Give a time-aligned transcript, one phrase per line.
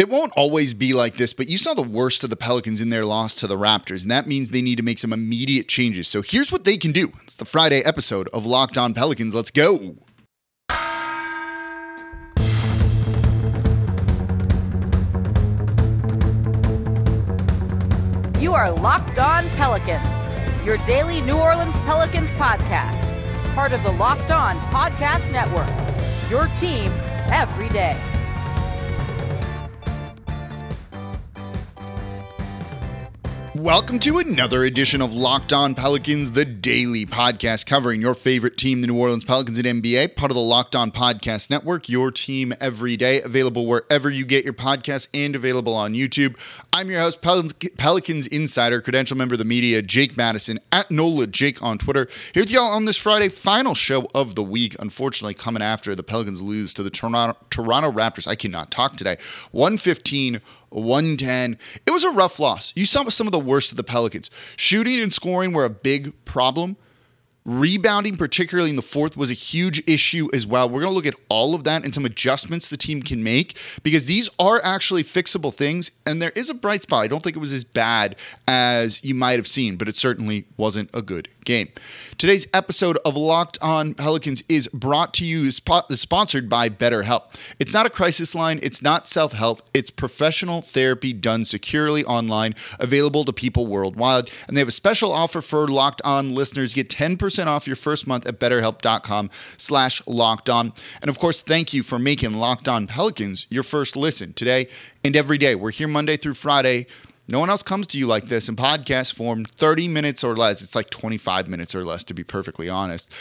[0.00, 2.88] It won't always be like this, but you saw the worst of the Pelicans in
[2.88, 6.08] their loss to the Raptors, and that means they need to make some immediate changes.
[6.08, 7.12] So here's what they can do.
[7.24, 9.34] It's the Friday episode of Locked On Pelicans.
[9.34, 9.96] Let's go.
[18.40, 24.30] You are Locked On Pelicans, your daily New Orleans Pelicans podcast, part of the Locked
[24.30, 25.68] On Podcast Network.
[26.30, 26.90] Your team
[27.30, 28.00] every day.
[33.60, 38.80] Welcome to another edition of Locked On Pelicans, the daily podcast covering your favorite team,
[38.80, 42.54] the New Orleans Pelicans at NBA, part of the Locked On Podcast Network, your team
[42.58, 46.38] every day, available wherever you get your podcasts and available on YouTube.
[46.72, 51.62] I'm your host, Pelicans Insider, credential member of the media, Jake Madison, at NOLA Jake
[51.62, 52.08] on Twitter.
[52.32, 54.74] Here with y'all on this Friday, final show of the week.
[54.80, 58.26] Unfortunately, coming after the Pelicans lose to the Toronto, Toronto Raptors.
[58.26, 59.18] I cannot talk today.
[59.50, 61.58] 115 110.
[61.86, 62.72] It was a rough loss.
[62.74, 64.30] You saw some of the worst of the Pelicans.
[64.56, 66.76] Shooting and scoring were a big problem.
[67.46, 70.68] Rebounding, particularly in the fourth, was a huge issue as well.
[70.68, 73.56] We're going to look at all of that and some adjustments the team can make
[73.82, 75.90] because these are actually fixable things.
[76.06, 77.02] And there is a bright spot.
[77.02, 78.16] I don't think it was as bad
[78.46, 81.68] as you might have seen, but it certainly wasn't a good game.
[82.18, 87.34] Today's episode of Locked On Pelicans is brought to you, sponsored by BetterHelp.
[87.58, 92.54] It's not a crisis line, it's not self help, it's professional therapy done securely online,
[92.78, 94.30] available to people worldwide.
[94.46, 96.74] And they have a special offer for Locked On listeners.
[96.74, 100.72] Get 10% off your first month at betterhelp.com slash locked on.
[101.00, 104.68] And of course, thank you for making Locked On Pelicans your first listen today
[105.02, 105.54] and every day.
[105.54, 106.86] We're here Monday through Friday
[107.30, 110.62] no one else comes to you like this in podcast form, 30 minutes or less.
[110.62, 113.12] It's like 25 minutes or less, to be perfectly honest.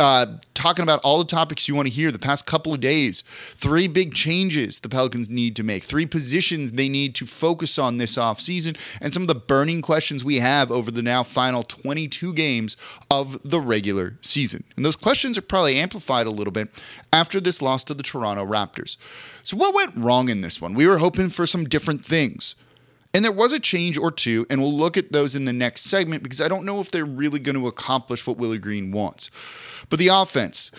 [0.00, 3.22] Uh, talking about all the topics you want to hear the past couple of days.
[3.22, 7.98] Three big changes the Pelicans need to make, three positions they need to focus on
[7.98, 12.32] this offseason, and some of the burning questions we have over the now final 22
[12.34, 12.76] games
[13.10, 14.64] of the regular season.
[14.76, 16.68] And those questions are probably amplified a little bit
[17.12, 18.96] after this loss to the Toronto Raptors.
[19.42, 20.74] So, what went wrong in this one?
[20.74, 22.54] We were hoping for some different things.
[23.14, 25.82] And there was a change or two, and we'll look at those in the next
[25.84, 29.30] segment because I don't know if they're really going to accomplish what Willie Green wants.
[29.88, 30.70] But the offense,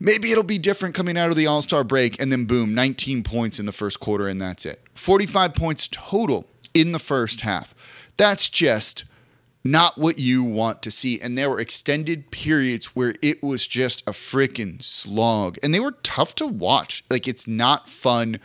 [0.00, 3.22] maybe it'll be different coming out of the All Star break, and then boom, 19
[3.22, 4.82] points in the first quarter, and that's it.
[4.94, 7.74] 45 points total in the first half.
[8.16, 9.04] That's just
[9.64, 11.20] not what you want to see.
[11.20, 15.92] And there were extended periods where it was just a freaking slog, and they were
[16.02, 17.04] tough to watch.
[17.08, 18.40] Like, it's not fun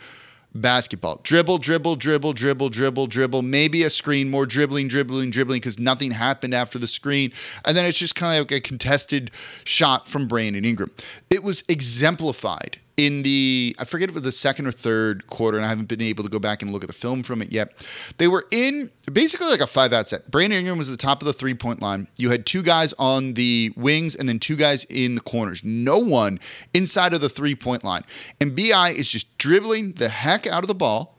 [0.54, 1.20] basketball.
[1.22, 3.42] Dribble, dribble, dribble, dribble, dribble, dribble.
[3.42, 7.32] Maybe a screen, more dribbling, dribbling, dribbling because nothing happened after the screen.
[7.64, 9.30] And then it's just kind of like a contested
[9.64, 10.90] shot from Brandon Ingram.
[11.30, 15.56] It was exemplified in the I forget if it was the second or third quarter,
[15.56, 17.52] and I haven't been able to go back and look at the film from it
[17.52, 17.84] yet.
[18.18, 20.30] They were in basically like a five out set.
[20.30, 22.08] Brandon Ingram was at the top of the three point line.
[22.16, 25.64] You had two guys on the wings and then two guys in the corners.
[25.64, 26.38] No one
[26.72, 28.02] inside of the three point line.
[28.40, 31.18] And BI is just dribbling the heck out of the ball.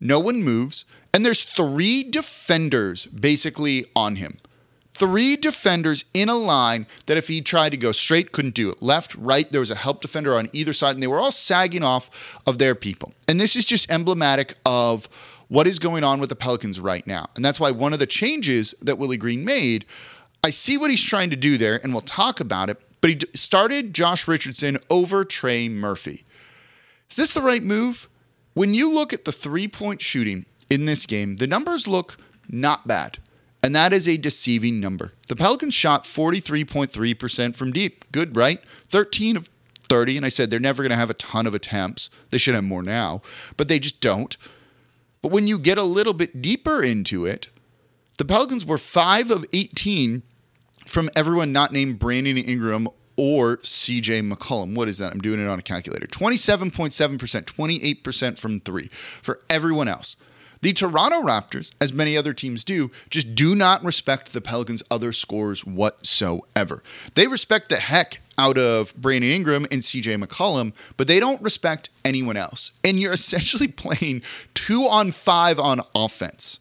[0.00, 0.84] No one moves.
[1.12, 4.38] And there's three defenders basically on him
[4.92, 8.82] three defenders in a line that if he tried to go straight, couldn't do it.
[8.82, 11.82] Left, right, there was a help defender on either side, and they were all sagging
[11.82, 13.12] off of their people.
[13.28, 15.08] And this is just emblematic of
[15.48, 17.28] what is going on with the Pelicans right now.
[17.34, 19.84] And that's why one of the changes that Willie Green made,
[20.44, 22.80] I see what he's trying to do there, and we'll talk about it.
[23.00, 26.24] But he started Josh Richardson over Trey Murphy.
[27.08, 28.08] Is this the right move?
[28.54, 32.16] When you look at the three point shooting in this game, the numbers look
[32.48, 33.18] not bad.
[33.62, 35.12] And that is a deceiving number.
[35.28, 38.10] The Pelicans shot 43.3% from deep.
[38.10, 38.62] Good, right?
[38.84, 39.48] 13 of
[39.88, 40.16] 30.
[40.16, 42.08] And I said they're never going to have a ton of attempts.
[42.30, 43.22] They should have more now,
[43.56, 44.36] but they just don't.
[45.22, 47.50] But when you get a little bit deeper into it,
[48.16, 50.22] the Pelicans were 5 of 18
[50.86, 54.74] from everyone not named Brandon Ingram or CJ McCollum.
[54.74, 55.12] What is that?
[55.12, 56.06] I'm doing it on a calculator.
[56.06, 60.16] 27.7%, 28% from three for everyone else.
[60.62, 65.10] The Toronto Raptors, as many other teams do, just do not respect the Pelicans' other
[65.10, 66.82] scores whatsoever.
[67.14, 71.88] They respect the heck out of Brandon Ingram and CJ McCollum, but they don't respect
[72.04, 72.72] anyone else.
[72.84, 74.22] And you're essentially playing
[74.52, 76.60] two on five on offense.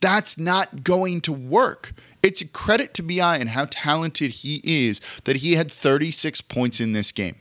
[0.00, 1.92] That's not going to work.
[2.22, 6.80] It's a credit to BI and how talented he is that he had 36 points
[6.80, 7.36] in this game.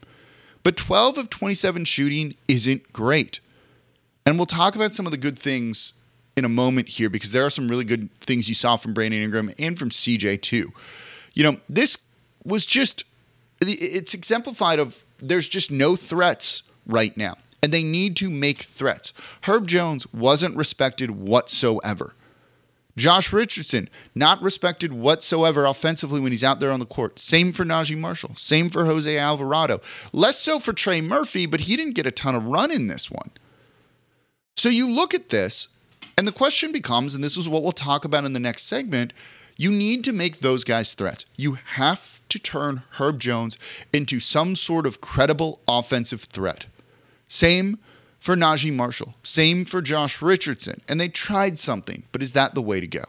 [0.63, 3.39] But 12 of 27 shooting isn't great.
[4.25, 5.93] And we'll talk about some of the good things
[6.37, 9.21] in a moment here because there are some really good things you saw from Brandon
[9.21, 10.69] Ingram and from CJ too.
[11.33, 11.97] You know, this
[12.45, 13.03] was just
[13.61, 17.35] it's exemplified of there's just no threats right now.
[17.63, 19.13] and they need to make threats.
[19.43, 22.15] Herb Jones wasn't respected whatsoever.
[22.97, 27.19] Josh Richardson, not respected whatsoever offensively when he's out there on the court.
[27.19, 28.35] Same for Naji Marshall.
[28.35, 29.79] Same for Jose Alvarado.
[30.11, 33.09] Less so for Trey Murphy, but he didn't get a ton of run in this
[33.09, 33.31] one.
[34.61, 35.69] So you look at this,
[36.15, 39.11] and the question becomes, and this is what we'll talk about in the next segment
[39.57, 41.25] you need to make those guys threats.
[41.35, 43.57] You have to turn Herb Jones
[43.91, 46.67] into some sort of credible offensive threat.
[47.27, 47.79] Same
[48.19, 49.15] for Naji Marshall.
[49.23, 50.81] Same for Josh Richardson.
[50.87, 53.05] And they tried something, but is that the way to go?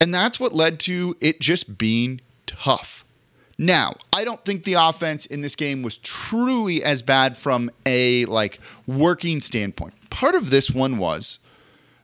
[0.00, 3.04] And that's what led to it just being tough.
[3.62, 8.24] Now, I don't think the offense in this game was truly as bad from a
[8.24, 9.92] like working standpoint.
[10.08, 11.40] Part of this one was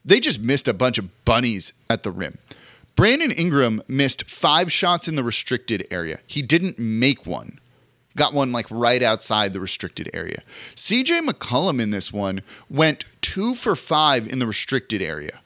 [0.04, 2.36] they just missed a bunch of bunnies at the rim.
[2.94, 6.20] Brandon Ingram missed 5 shots in the restricted area.
[6.26, 7.58] He didn't make one
[8.16, 10.42] got one like right outside the restricted area.
[10.74, 15.40] CJ McCollum in this one went two for five in the restricted area.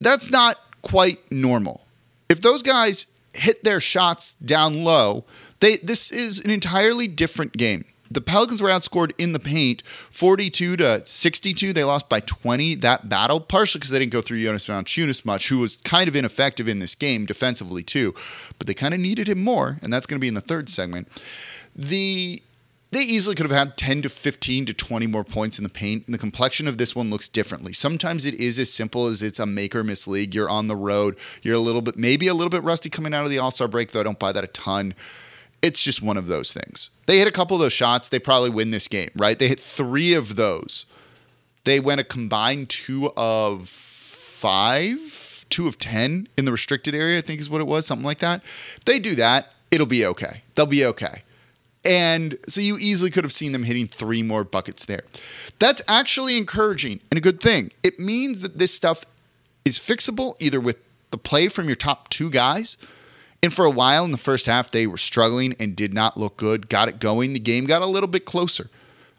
[0.00, 1.86] That's not quite normal.
[2.30, 5.24] If those guys hit their shots down low,
[5.60, 7.84] they this is an entirely different game
[8.14, 11.72] the Pelicans were outscored in the paint 42 to 62.
[11.72, 15.48] They lost by 20 that battle, partially because they didn't go through Jonas Valanciunas much,
[15.48, 18.14] who was kind of ineffective in this game defensively too.
[18.58, 20.68] But they kind of needed him more, and that's going to be in the third
[20.68, 21.08] segment.
[21.74, 22.42] The
[22.94, 26.06] they easily could have had 10 to 15 to 20 more points in the paint,
[26.06, 27.72] and the complexion of this one looks differently.
[27.72, 30.34] Sometimes it is as simple as it's a make or miss league.
[30.34, 33.24] You're on the road, you're a little bit, maybe a little bit rusty coming out
[33.24, 34.94] of the All Star break, though I don't buy that a ton
[35.64, 36.90] it's just one of those things.
[37.06, 39.38] They hit a couple of those shots, they probably win this game, right?
[39.38, 40.84] They hit three of those.
[41.64, 47.22] They went a combined two of five, two of 10 in the restricted area, I
[47.22, 48.42] think is what it was, something like that.
[48.76, 50.42] If they do that, it'll be okay.
[50.54, 51.22] They'll be okay.
[51.84, 55.02] And so you easily could have seen them hitting three more buckets there.
[55.58, 57.72] That's actually encouraging and a good thing.
[57.82, 59.04] It means that this stuff
[59.64, 60.78] is fixable either with
[61.10, 62.76] the play from your top two guys
[63.44, 66.38] and for a while in the first half, they were struggling and did not look
[66.38, 66.70] good.
[66.70, 67.34] Got it going.
[67.34, 68.70] The game got a little bit closer.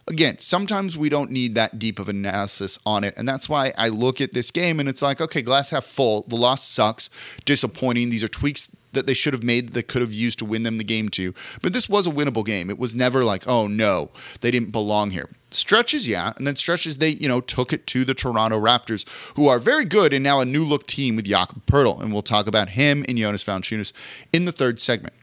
[0.07, 3.13] Again, sometimes we don't need that deep of analysis on it.
[3.17, 6.23] And that's why I look at this game and it's like, okay, glass half full.
[6.23, 7.11] The loss sucks.
[7.45, 8.09] Disappointing.
[8.09, 10.77] These are tweaks that they should have made that could have used to win them
[10.77, 11.33] the game too.
[11.61, 12.69] But this was a winnable game.
[12.69, 14.09] It was never like, oh no,
[14.41, 15.29] they didn't belong here.
[15.51, 19.47] Stretches, yeah, and then stretches they, you know, took it to the Toronto Raptors, who
[19.47, 22.47] are very good and now a new look team with Jakob Poeltl, and we'll talk
[22.47, 23.93] about him and Jonas Valanciunas
[24.33, 25.13] in the third segment.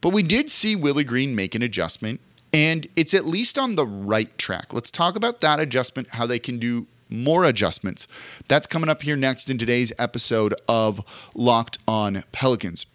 [0.00, 2.20] But we did see Willie Green make an adjustment,
[2.52, 4.72] and it's at least on the right track.
[4.72, 8.08] Let's talk about that adjustment, how they can do more adjustments.
[8.48, 12.86] That's coming up here next in today's episode of Locked On Pelicans.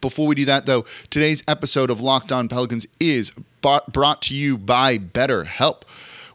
[0.00, 3.30] Before we do that, though, today's episode of Locked On Pelicans is
[3.60, 5.82] brought to you by BetterHelp.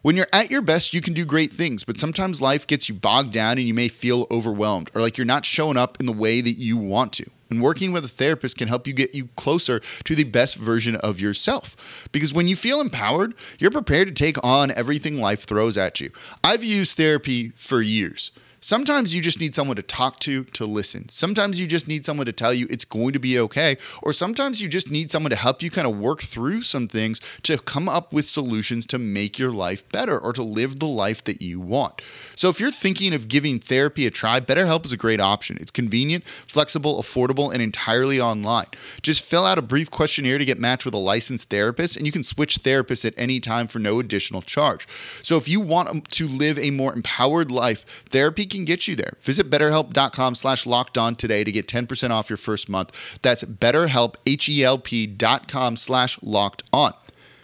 [0.04, 2.96] When you're at your best, you can do great things, but sometimes life gets you
[2.96, 6.14] bogged down and you may feel overwhelmed or like you're not showing up in the
[6.14, 7.30] way that you want to.
[7.50, 10.96] And working with a therapist can help you get you closer to the best version
[10.98, 12.08] of yourself.
[12.12, 16.12] Because when you feel empowered, you're prepared to take on everything life throws at you.
[16.44, 18.32] I've used therapy for years.
[18.60, 21.10] Sometimes you just need someone to talk to, to listen.
[21.10, 23.78] Sometimes you just need someone to tell you it's going to be okay.
[24.02, 27.22] Or sometimes you just need someone to help you kind of work through some things
[27.44, 31.24] to come up with solutions to make your life better or to live the life
[31.26, 32.02] that you want.
[32.36, 35.58] So if you're thinking of giving therapy a try, BetterHelp is a great option.
[35.60, 38.68] It's convenient, flexible, affordable, and entirely online.
[39.04, 42.12] Just fill out a brief questionnaire to get matched with a licensed therapist, and you
[42.12, 44.88] can switch therapists at any time for no additional charge.
[45.24, 49.14] So if you want to live a more empowered life, therapy can get you there.
[49.22, 53.20] Visit betterhelp.com slash locked on today to get 10% off your first month.
[53.22, 56.94] That's betterhelp, H-E-L-P dot com slash locked on.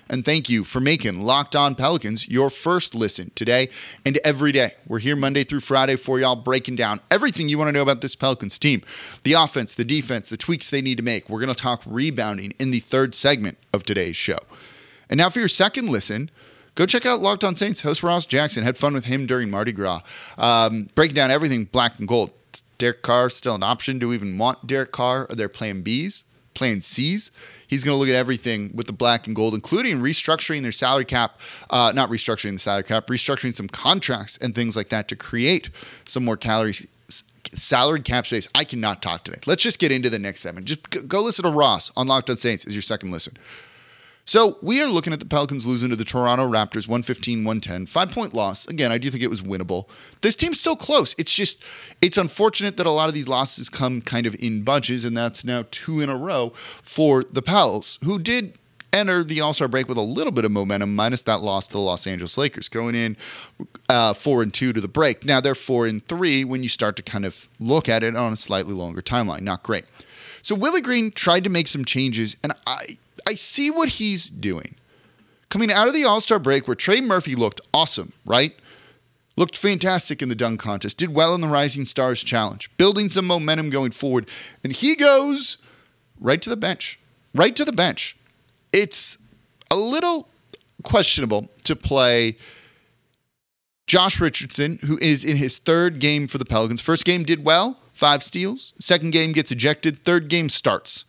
[0.10, 3.70] And thank you for making Locked On Pelicans your first listen today
[4.06, 4.72] and every day.
[4.86, 8.02] We're here Monday through Friday for y'all, breaking down everything you want to know about
[8.02, 8.84] this Pelicans team
[9.24, 11.30] the offense, the defense, the tweaks they need to make.
[11.30, 14.40] We're going to talk rebounding in the third segment of today's show.
[15.10, 16.30] And now for your second listen,
[16.76, 17.82] go check out Locked On Saints.
[17.82, 20.02] Host Ross Jackson had fun with him during Mardi Gras,
[20.38, 22.32] um, breaking down everything black and gold.
[22.78, 24.00] Derek Carr still an option?
[24.00, 25.28] Do we even want Derek Carr?
[25.30, 27.32] Are there playing Bs, playing Cs?
[27.66, 31.06] He's going to look at everything with the black and gold, including restructuring their salary
[31.06, 31.40] cap,
[31.70, 35.70] uh, not restructuring the salary cap, restructuring some contracts and things like that to create
[36.06, 36.86] some more calories
[37.56, 38.48] salary cap space.
[38.56, 39.40] I cannot talk today.
[39.46, 40.66] Let's just get into the next seven.
[40.66, 43.38] Just go listen to Ross on Locked On Saints as your second listen.
[44.26, 47.86] So we are looking at the Pelicans losing to the Toronto Raptors 115 110.
[47.88, 48.66] Five point loss.
[48.68, 49.88] Again, I do think it was winnable.
[50.22, 51.14] This team's so close.
[51.18, 51.62] It's just,
[52.02, 55.44] it's unfortunate that a lot of these losses come kind of in bunches, and that's
[55.44, 58.58] now two in a row for the Pels, who did
[58.94, 61.74] enter the All Star break with a little bit of momentum, minus that loss to
[61.74, 63.18] the Los Angeles Lakers, going in
[63.90, 65.26] uh, four and two to the break.
[65.26, 68.32] Now they're four and three when you start to kind of look at it on
[68.32, 69.42] a slightly longer timeline.
[69.42, 69.84] Not great.
[70.42, 74.76] So Willie Green tried to make some changes, and I I see what he's doing.
[75.50, 78.56] Coming out of the All Star break, where Trey Murphy looked awesome, right?
[79.36, 83.26] Looked fantastic in the dunk contest, did well in the Rising Stars Challenge, building some
[83.26, 84.30] momentum going forward,
[84.64, 85.58] and he goes
[86.20, 87.00] right to the bench.
[87.34, 88.16] Right to the bench.
[88.72, 89.18] It's
[89.72, 90.28] a little
[90.84, 92.38] questionable to play
[93.88, 96.82] Josh Richardson, who is in his third game for the Pelicans.
[96.82, 98.74] First game did well, five steals.
[98.80, 100.04] Second game gets ejected.
[100.04, 101.06] Third game starts.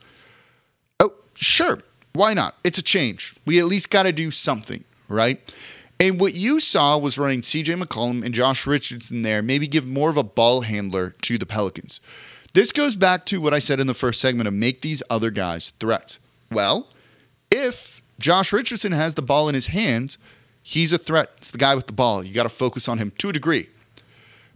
[1.00, 1.80] Oh, sure.
[2.14, 2.54] Why not?
[2.62, 3.34] It's a change.
[3.44, 5.40] We at least got to do something, right?
[5.98, 10.10] And what you saw was running CJ McCollum and Josh Richardson there, maybe give more
[10.10, 12.00] of a ball handler to the Pelicans.
[12.52, 15.30] This goes back to what I said in the first segment of make these other
[15.30, 16.20] guys threats.
[16.52, 16.88] Well,
[17.50, 20.18] if Josh Richardson has the ball in his hands,
[20.62, 21.30] he's a threat.
[21.38, 22.22] It's the guy with the ball.
[22.22, 23.68] You got to focus on him to a degree.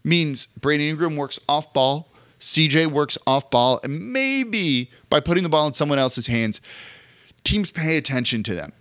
[0.04, 5.48] Means Brandon Ingram works off ball, CJ works off ball, and maybe by putting the
[5.48, 6.60] ball in someone else's hands,
[7.48, 8.72] teams pay attention to them.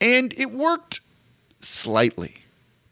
[0.00, 1.00] And it worked
[1.60, 2.36] slightly,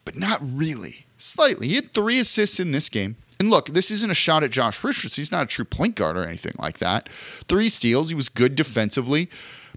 [0.05, 1.07] but not really.
[1.19, 1.69] Slightly.
[1.69, 3.17] He had three assists in this game.
[3.39, 5.21] And look, this isn't a shot at Josh Richardson.
[5.21, 7.09] He's not a true point guard or anything like that.
[7.49, 8.11] Three steals.
[8.11, 9.29] He was good defensively,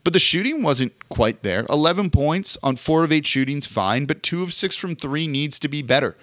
[0.03, 1.65] but the shooting wasn't quite there.
[1.69, 5.57] 11 points on four of eight shootings, fine, but two of six from three needs
[5.59, 6.15] to be better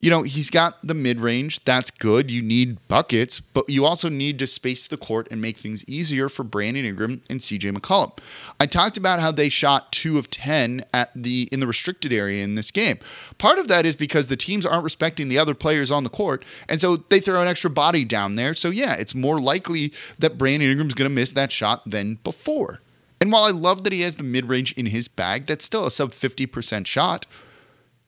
[0.00, 1.62] you know, he's got the mid range.
[1.64, 2.30] That's good.
[2.30, 6.30] You need buckets, but you also need to space the court and make things easier
[6.30, 8.16] for Brandon Ingram and CJ McCollum.
[8.58, 12.42] I talked about how they shot two of 10 at the in the restricted area
[12.42, 12.98] in this game.
[13.36, 16.44] Part of that is because the teams aren't respecting the other players on the court,
[16.66, 18.54] and so they throw an extra body down there.
[18.54, 22.80] So, yeah, it's more likely that Brandon Ingram's going to miss that shot than before.
[23.20, 25.84] And while I love that he has the mid range in his bag, that's still
[25.84, 27.26] a sub 50% shot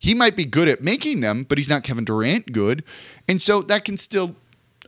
[0.02, 2.82] he might be good at making them, but he's not Kevin Durant good.
[3.28, 4.35] And so that can still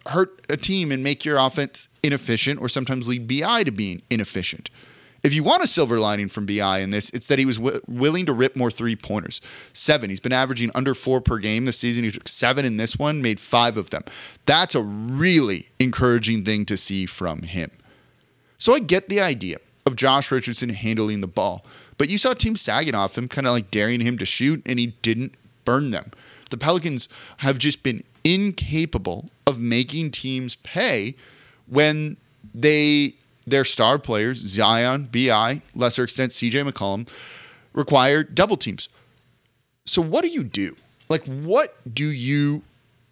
[0.09, 4.71] hurt a team and make your offense inefficient or sometimes lead BI to being inefficient.
[5.23, 7.81] If you want a silver lining from BI in this, it's that he was w-
[7.87, 9.41] willing to rip more three pointers.
[9.73, 10.11] Seven.
[10.11, 12.03] He's been averaging under four per game this season.
[12.03, 14.03] He took seven in this one, made five of them.
[14.47, 17.71] That's a really encouraging thing to see from him.
[18.59, 21.65] So I get the idea of Josh Richardson handling the ball.
[21.99, 24.79] But you saw teams sagging off him, kind of like daring him to shoot, and
[24.79, 25.35] he didn't
[25.65, 26.11] burn them.
[26.51, 27.09] The Pelicans
[27.39, 31.15] have just been incapable of making teams pay
[31.67, 32.17] when
[32.55, 33.15] they
[33.47, 37.09] their star players, Zion, BI, lesser extent CJ McCollum,
[37.75, 38.89] require double teams.
[39.85, 40.77] So what do you do?
[41.09, 42.63] Like what do you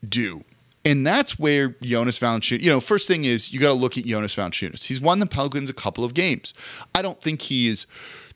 [0.06, 0.44] do?
[0.84, 4.04] And that's where Jonas Valanciunas, you know, first thing is you got to look at
[4.04, 4.84] Jonas Valanciunas.
[4.84, 6.54] He's won the Pelicans a couple of games.
[6.94, 7.86] I don't think he is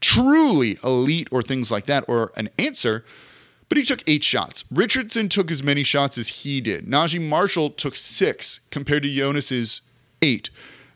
[0.00, 3.04] truly elite or things like that or an answer,
[3.68, 4.64] but he took eight shots.
[4.70, 6.86] Richardson took as many shots as he did.
[6.86, 9.82] Naji Marshall took six compared to Jonas's
[10.22, 10.50] eight.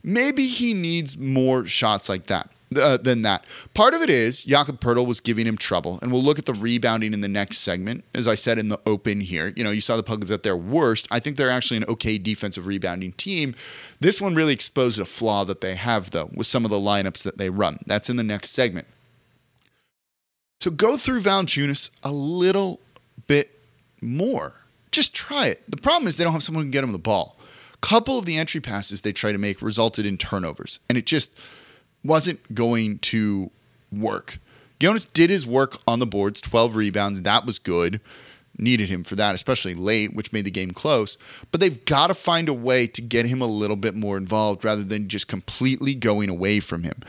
[0.05, 2.51] Maybe he needs more shots like that.
[2.77, 3.45] Uh, than that.
[3.75, 6.53] Part of it is Jakob Poeltl was giving him trouble, and we'll look at the
[6.53, 8.05] rebounding in the next segment.
[8.15, 10.57] As I said in the open here, you know, you saw the Pelicans at their
[10.57, 11.09] worst.
[11.11, 13.57] I think they're actually an okay defensive rebounding team.
[13.99, 17.25] This one really exposed a flaw that they have, though, with some of the lineups
[17.25, 17.81] that they run.
[17.87, 18.87] That's in the next segment.
[20.61, 22.79] So go through Valanciunas a little
[23.27, 23.51] bit
[24.01, 24.53] more.
[24.93, 25.69] Just try it.
[25.69, 27.37] The problem is they don't have someone who can get him the ball.
[27.75, 31.07] A couple of the entry passes they try to make resulted in turnovers, and it
[31.07, 31.33] just
[32.05, 33.51] wasn't going to
[33.93, 34.39] work.
[34.79, 37.23] Jonas did his work on the boards, 12 rebounds.
[37.23, 38.01] That was good.
[38.59, 41.17] Needed him for that, especially late, which made the game close.
[41.51, 44.65] But they've got to find a way to get him a little bit more involved
[44.65, 47.01] rather than just completely going away from him.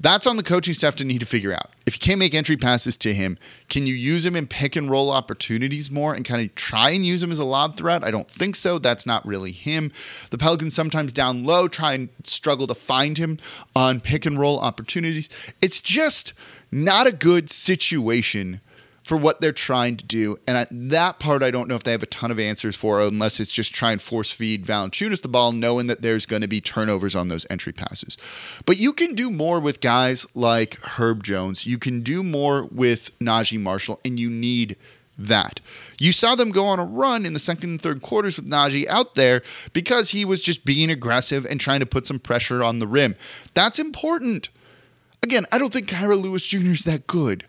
[0.00, 1.70] That's on the coaching staff to need to figure out.
[1.86, 4.90] If you can't make entry passes to him, can you use him in pick and
[4.90, 8.02] roll opportunities more and kind of try and use him as a lob threat?
[8.02, 8.78] I don't think so.
[8.78, 9.92] That's not really him.
[10.30, 13.38] The Pelicans sometimes down low try and struggle to find him
[13.76, 15.28] on pick and roll opportunities.
[15.60, 16.32] It's just
[16.72, 18.60] not a good situation
[19.02, 20.36] for what they're trying to do.
[20.46, 23.00] And at that part, I don't know if they have a ton of answers for,
[23.00, 26.48] unless it's just try and force feed Valanciunas the ball, knowing that there's going to
[26.48, 28.16] be turnovers on those entry passes.
[28.64, 31.66] But you can do more with guys like Herb Jones.
[31.66, 34.76] You can do more with Naji Marshall, and you need
[35.18, 35.60] that.
[35.98, 38.86] You saw them go on a run in the second and third quarters with Naji
[38.86, 39.42] out there
[39.72, 43.16] because he was just being aggressive and trying to put some pressure on the rim.
[43.54, 44.48] That's important.
[45.22, 46.72] Again, I don't think Kira Lewis Jr.
[46.72, 47.44] is that good.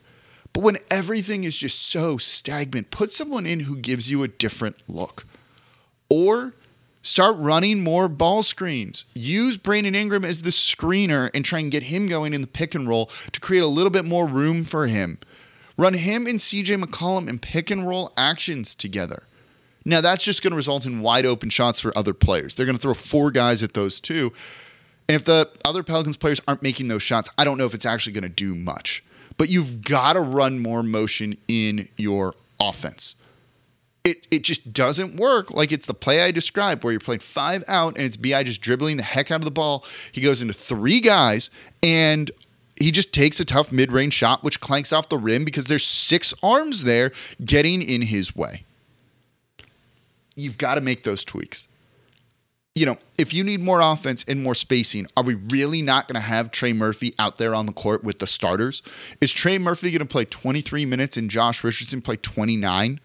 [0.53, 4.77] But when everything is just so stagnant, put someone in who gives you a different
[4.87, 5.25] look.
[6.09, 6.53] Or
[7.05, 9.03] Start running more ball screens.
[9.13, 12.73] Use Brandon Ingram as the screener and try and get him going in the pick
[12.73, 15.19] and roll to create a little bit more room for him.
[15.75, 19.23] Run him and CJ McCollum in pick and roll actions together.
[19.83, 22.55] Now, that's just going to result in wide open shots for other players.
[22.55, 24.31] They're going to throw four guys at those two.
[25.09, 27.85] And if the other Pelicans players aren't making those shots, I don't know if it's
[27.85, 29.03] actually going to do much.
[29.37, 33.15] But you've got to run more motion in your offense.
[34.03, 37.63] It, it just doesn't work like it's the play I described where you're playing five
[37.69, 39.85] out and it's BI just dribbling the heck out of the ball.
[40.11, 41.49] He goes into three guys
[41.81, 42.29] and
[42.79, 45.85] he just takes a tough mid range shot, which clanks off the rim because there's
[45.85, 47.11] six arms there
[47.45, 48.65] getting in his way.
[50.35, 51.69] You've got to make those tweaks.
[52.75, 56.15] You know, if you need more offense and more spacing, are we really not going
[56.15, 58.81] to have Trey Murphy out there on the court with the starters?
[59.21, 62.99] Is Trey Murphy going to play 23 minutes and Josh Richardson play 29?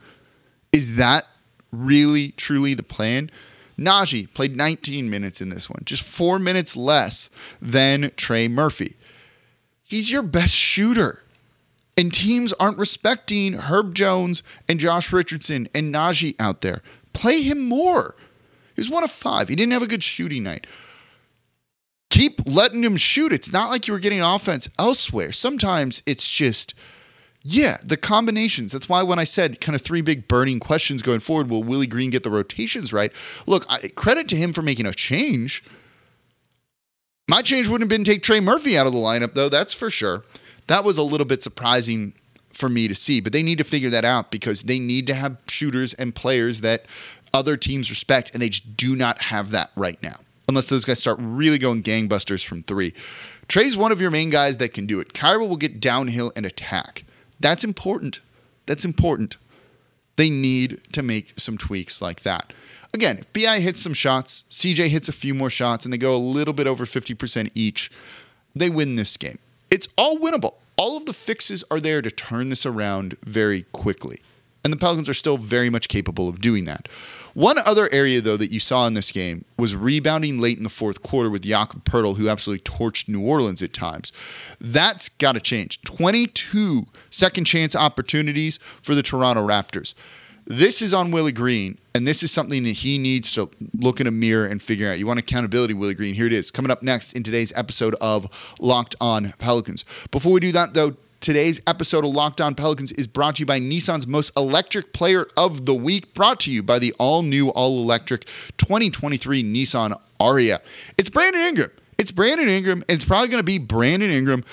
[0.72, 1.26] Is that
[1.70, 3.30] really, truly the plan?
[3.78, 7.28] Naji played 19 minutes in this one, just four minutes less
[7.60, 8.96] than Trey Murphy.
[9.84, 11.22] He's your best shooter.
[11.96, 16.80] And teams aren't respecting Herb Jones and Josh Richardson and Naji out there.
[17.12, 18.14] Play him more.
[18.78, 19.48] He was one of five.
[19.48, 20.64] He didn't have a good shooting night.
[22.10, 23.32] Keep letting him shoot.
[23.32, 25.32] It's not like you were getting offense elsewhere.
[25.32, 26.76] Sometimes it's just,
[27.42, 28.70] yeah, the combinations.
[28.70, 31.88] That's why when I said kind of three big burning questions going forward, will Willie
[31.88, 33.10] Green get the rotations right?
[33.48, 35.64] Look, I, credit to him for making a change.
[37.28, 39.90] My change wouldn't have been take Trey Murphy out of the lineup, though, that's for
[39.90, 40.22] sure.
[40.68, 42.12] That was a little bit surprising
[42.58, 45.14] for me to see, but they need to figure that out because they need to
[45.14, 46.86] have shooters and players that
[47.32, 50.16] other teams respect, and they just do not have that right now.
[50.48, 52.94] Unless those guys start really going gangbusters from three.
[53.48, 55.12] Trey's one of your main guys that can do it.
[55.12, 57.04] Kira will get downhill and attack.
[57.40, 58.20] That's important.
[58.66, 59.36] That's important.
[60.16, 62.52] They need to make some tweaks like that.
[62.94, 66.14] Again, if BI hits some shots, CJ hits a few more shots, and they go
[66.14, 67.90] a little bit over 50% each,
[68.54, 69.38] they win this game.
[69.70, 70.54] It's all winnable.
[70.76, 74.20] All of the fixes are there to turn this around very quickly.
[74.64, 76.88] And the Pelicans are still very much capable of doing that.
[77.34, 80.68] One other area, though, that you saw in this game was rebounding late in the
[80.68, 84.12] fourth quarter with Jakob Poeltl, who absolutely torched New Orleans at times.
[84.60, 85.80] That's got to change.
[85.82, 89.94] 22 second chance opportunities for the Toronto Raptors.
[90.46, 94.06] This is on Willie Green, and this is something that he needs to look in
[94.06, 94.98] a mirror and figure out.
[94.98, 96.14] You want accountability, Willie Green?
[96.14, 99.84] Here it is, coming up next in today's episode of Locked On Pelicans.
[100.10, 103.46] Before we do that, though, Today's episode of Locked On Pelicans is brought to you
[103.46, 107.48] by Nissan's most electric player of the week, brought to you by the all new,
[107.50, 108.24] all electric
[108.56, 110.60] 2023 Nissan Ariya.
[110.96, 111.70] It's Brandon Ingram.
[111.98, 112.84] It's Brandon Ingram.
[112.88, 114.44] It's probably going to be Brandon Ingram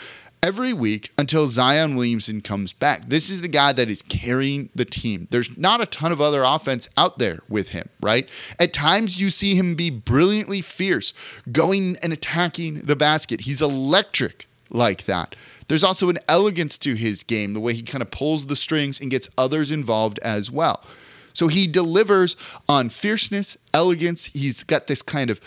[0.41, 3.09] every week until Zion Williamson comes back.
[3.09, 5.27] This is the guy that is carrying the team.
[5.29, 8.27] There's not a ton of other offense out there with him, right?
[8.59, 11.13] At times you see him be brilliantly fierce,
[11.51, 13.41] going and attacking the basket.
[13.41, 15.35] He's electric like that.
[15.67, 18.99] There's also an elegance to his game, the way he kind of pulls the strings
[18.99, 20.83] and gets others involved as well.
[21.33, 22.37] So he delivers
[22.69, 24.25] on fierceness, elegance.
[24.25, 25.41] He's got this kind of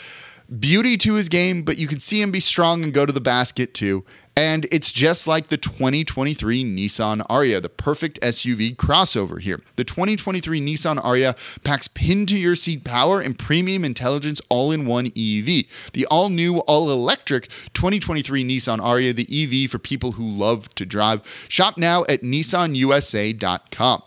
[0.58, 3.20] beauty to his game, but you can see him be strong and go to the
[3.20, 4.04] basket too.
[4.38, 9.60] And it's just like the 2023 Nissan Ariya, the perfect SUV crossover here.
[9.74, 14.86] The 2023 Nissan Ariya packs pin to your seat power and premium intelligence all in
[14.86, 15.64] one EV.
[15.92, 19.26] The all new, all electric 2023 Nissan Ariya, the
[19.64, 21.46] EV for people who love to drive.
[21.48, 24.02] Shop now at nissanusa.com.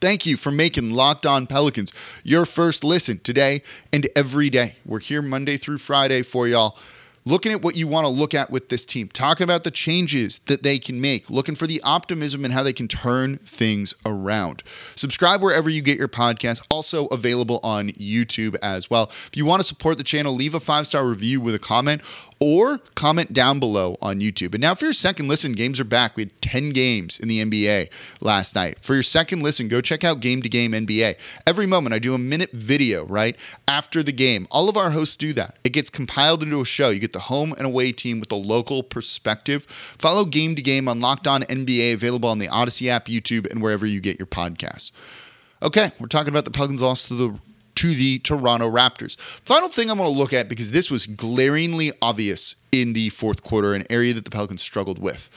[0.00, 1.92] Thank you for making Locked On Pelicans
[2.24, 3.62] your first listen today
[3.92, 4.78] and every day.
[4.84, 6.76] We're here Monday through Friday for y'all
[7.24, 10.40] looking at what you want to look at with this team, talking about the changes
[10.46, 14.62] that they can make, looking for the optimism and how they can turn things around.
[14.94, 19.04] Subscribe wherever you get your podcast, also available on YouTube as well.
[19.04, 22.02] If you want to support the channel, leave a five star review with a comment
[22.40, 24.54] or comment down below on YouTube.
[24.54, 26.16] And now for your second listen, games are back.
[26.16, 28.78] We had 10 games in the NBA last night.
[28.80, 31.16] For your second listen, go check out Game to Game NBA.
[31.46, 33.36] Every moment I do a minute video, right?
[33.68, 34.46] After the game.
[34.50, 35.56] All of our hosts do that.
[35.64, 36.90] It gets compiled into a show.
[36.90, 39.64] You get the home and away team with a local perspective.
[39.64, 43.62] Follow Game to Game on Locked On NBA, available on the Odyssey app, YouTube, and
[43.62, 44.92] wherever you get your podcasts.
[45.62, 47.38] Okay, we're talking about the Pelicans loss to the
[47.76, 49.16] to the Toronto Raptors.
[49.16, 53.42] Final thing I'm going to look at because this was glaringly obvious in the fourth
[53.42, 55.30] quarter, an area that the Pelicans struggled with.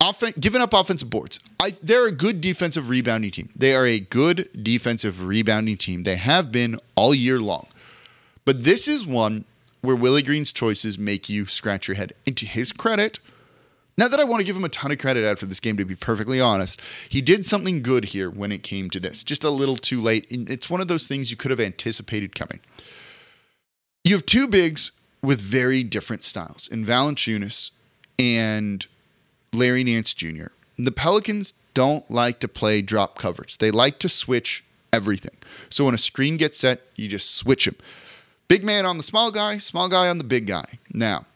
[0.00, 1.40] Offen- giving up offensive boards.
[1.60, 3.48] I, they're a good defensive rebounding team.
[3.56, 6.02] They are a good defensive rebounding team.
[6.02, 7.66] They have been all year long.
[8.44, 9.44] But this is one
[9.80, 12.12] where Willie Green's choices make you scratch your head.
[12.26, 13.20] And to his credit,
[13.98, 15.84] Not that I want to give him a ton of credit after this game, to
[15.84, 16.80] be perfectly honest.
[17.08, 19.24] He did something good here when it came to this.
[19.24, 20.26] Just a little too late.
[20.30, 22.60] It's one of those things you could have anticipated coming.
[24.04, 27.70] You have two bigs with very different styles in Valanciunas
[28.18, 28.86] and
[29.52, 30.48] Larry Nance Jr.
[30.78, 33.58] The Pelicans don't like to play drop coverage.
[33.58, 35.36] They like to switch everything.
[35.70, 37.76] So when a screen gets set, you just switch them.
[38.48, 40.64] Big man on the small guy, small guy on the big guy.
[40.92, 41.26] Now,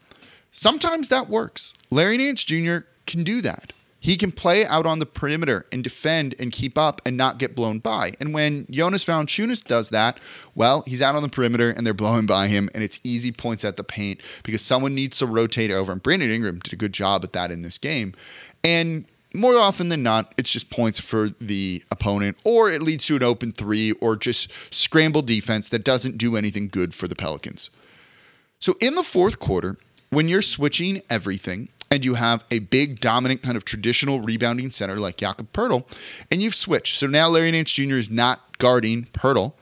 [0.50, 1.74] sometimes that works.
[1.90, 2.78] Larry Nance Jr.
[3.06, 3.72] can do that.
[4.02, 7.54] He can play out on the perimeter and defend and keep up and not get
[7.54, 8.14] blown by.
[8.18, 10.18] And when Jonas Valanciunas does that,
[10.54, 13.62] well, he's out on the perimeter and they're blowing by him, and it's easy points
[13.62, 15.92] at the paint because someone needs to rotate over.
[15.92, 18.14] And Brandon Ingram did a good job at that in this game.
[18.64, 23.16] And more often than not, it's just points for the opponent, or it leads to
[23.16, 27.70] an open three, or just scramble defense that doesn't do anything good for the Pelicans.
[28.58, 29.76] So in the fourth quarter,
[30.10, 34.96] when you're switching everything and you have a big, dominant, kind of traditional rebounding center
[34.96, 35.84] like Jakob Poeltl,
[36.30, 36.98] and you've switched.
[36.98, 37.96] So now Larry Nance Jr.
[37.96, 39.54] is not guarding Poeltl,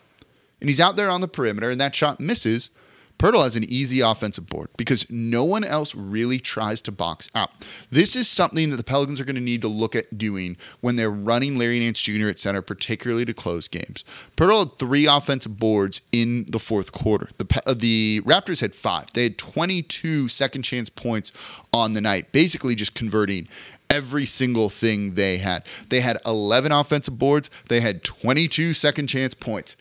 [0.61, 2.71] and he's out there on the perimeter, and that shot misses.
[3.19, 7.51] Poeltl has an easy offensive board because no one else really tries to box out.
[7.91, 10.97] This is something that the Pelicans are going to need to look at doing when
[10.97, 12.29] they're running Larry Nance Jr.
[12.29, 14.05] at center, particularly to close games.
[14.37, 17.29] Poeltl had three offensive boards in the fourth quarter.
[17.39, 19.13] The, uh, the Raptors had five.
[19.13, 21.33] They had 22 second chance points
[21.73, 23.49] on the night, basically just converting
[23.91, 25.65] every single thing they had.
[25.89, 29.77] They had 11 offensive boards, they had 22 second chance points.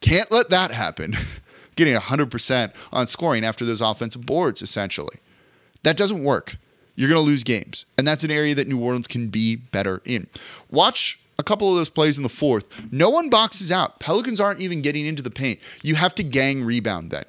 [0.00, 1.16] Can't let that happen.
[1.76, 5.18] getting 100% on scoring after those offensive boards, essentially.
[5.82, 6.56] That doesn't work.
[6.96, 7.86] You're going to lose games.
[7.98, 10.28] And that's an area that New Orleans can be better in.
[10.70, 12.92] Watch a couple of those plays in the fourth.
[12.92, 13.98] No one boxes out.
[13.98, 15.58] Pelicans aren't even getting into the paint.
[15.82, 17.24] You have to gang rebound then.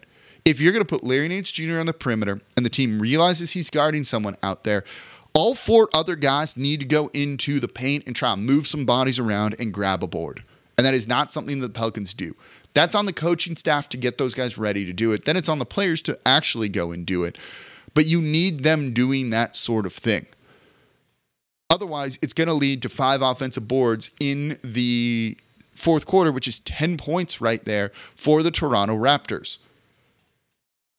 [0.46, 1.80] If you're going to put Larry Nance Jr.
[1.80, 4.84] on the perimeter and the team realizes he's guarding someone out there,
[5.34, 8.86] all four other guys need to go into the paint and try to move some
[8.86, 10.44] bodies around and grab a board.
[10.78, 12.36] And that is not something that the Pelicans do.
[12.76, 15.24] That's on the coaching staff to get those guys ready to do it.
[15.26, 17.38] Then it's on the players to actually go and do it.
[17.96, 20.28] But you need them doing that sort of thing.
[21.70, 25.38] Otherwise, it's going to lead to five offensive boards in the
[25.74, 29.58] fourth quarter, which is 10 points right there for the Toronto Raptors.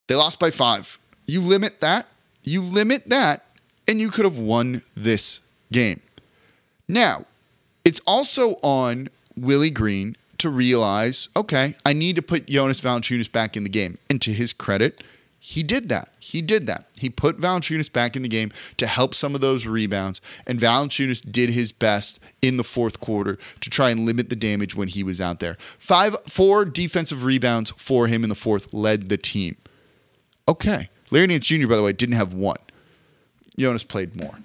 [0.08, 0.98] They lost by five.
[1.26, 2.08] You limit that,
[2.42, 3.44] you limit that,
[3.86, 6.00] and you could have won this game.
[6.88, 7.26] Now,
[7.84, 13.56] it's also on Willie Green to realize, okay, I need to put Jonas Valanciunas back
[13.56, 13.98] in the game.
[14.10, 15.02] And to his credit,
[15.38, 16.08] he did that.
[16.18, 16.86] He did that.
[16.98, 21.30] He put Valanciunas back in the game to help some of those rebounds, and Valanciunas
[21.30, 25.04] did his best in the fourth quarter to try and limit the damage when he
[25.04, 25.56] was out there.
[25.78, 29.56] Five, four defensive rebounds for him in the fourth led the team.
[30.48, 31.68] Okay, Larry Nance Jr.
[31.68, 32.58] by the way didn't have one.
[33.56, 34.40] Jonas played more,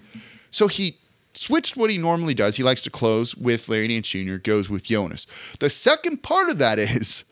[0.52, 0.98] so he
[1.42, 2.58] switched what he normally does.
[2.58, 5.26] He likes to close with Larry Nance Jr., goes with Jonas.
[5.60, 7.26] The second part of that is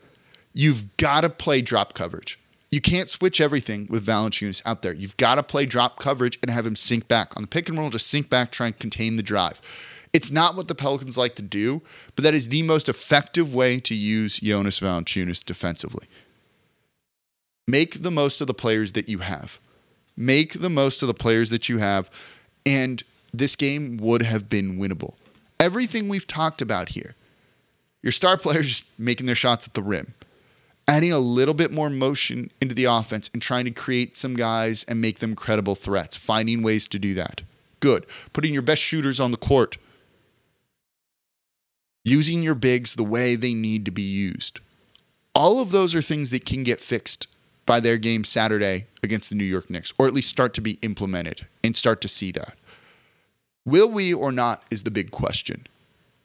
[0.52, 2.38] you've got to play drop coverage.
[2.70, 4.92] You can't switch everything with Valanciunas out there.
[4.92, 7.36] You've got to play drop coverage and have him sink back.
[7.36, 9.60] On the pick and roll, just sink back, try and contain the drive.
[10.12, 11.82] It's not what the Pelicans like to do,
[12.16, 16.06] but that is the most effective way to use Jonas Valanciunas defensively.
[17.68, 19.60] Make the most of the players that you have.
[20.16, 22.10] Make the most of the players that you have.
[22.66, 25.14] And this game would have been winnable.
[25.58, 27.14] Everything we've talked about here,
[28.02, 30.14] your star players making their shots at the rim,
[30.88, 34.84] adding a little bit more motion into the offense and trying to create some guys
[34.84, 37.42] and make them credible threats, finding ways to do that.
[37.80, 38.06] Good.
[38.32, 39.78] Putting your best shooters on the court,
[42.04, 44.60] using your bigs the way they need to be used.
[45.34, 47.28] All of those are things that can get fixed
[47.66, 50.78] by their game Saturday against the New York Knicks, or at least start to be
[50.82, 52.54] implemented and start to see that.
[53.64, 55.66] Will we or not is the big question.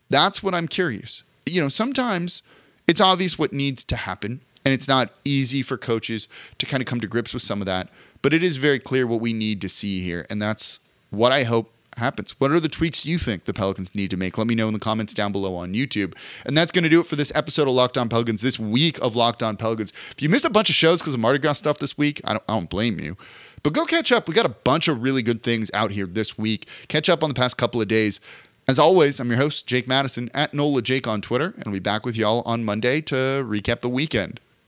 [0.09, 1.23] That's what I'm curious.
[1.45, 2.43] You know, sometimes
[2.87, 6.87] it's obvious what needs to happen, and it's not easy for coaches to kind of
[6.87, 7.89] come to grips with some of that,
[8.21, 11.43] but it is very clear what we need to see here, and that's what I
[11.43, 12.39] hope happens.
[12.39, 14.37] What are the tweaks you think the Pelicans need to make?
[14.37, 16.13] Let me know in the comments down below on YouTube.
[16.45, 18.99] And that's going to do it for this episode of Locked On Pelicans, this week
[19.01, 19.93] of Locked On Pelicans.
[20.11, 22.33] If you missed a bunch of shows because of Mardi Gras stuff this week, I
[22.33, 23.17] don't, I don't blame you.
[23.65, 24.27] But go catch up.
[24.27, 26.67] We got a bunch of really good things out here this week.
[26.87, 28.19] Catch up on the past couple of days.
[28.67, 31.79] As always, I'm your host, Jake Madison, at NOLA Jake on Twitter, and I'll be
[31.79, 34.39] back with y'all on Monday to recap the weekend.